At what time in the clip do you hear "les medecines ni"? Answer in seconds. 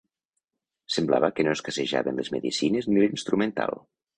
2.23-3.05